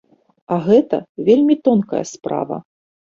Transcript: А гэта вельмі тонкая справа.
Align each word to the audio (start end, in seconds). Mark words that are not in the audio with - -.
А 0.53 0.55
гэта 0.67 0.97
вельмі 1.27 1.57
тонкая 1.67 1.99
справа. 2.13 2.57